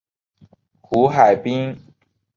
[0.81, 1.77] 胡海滨。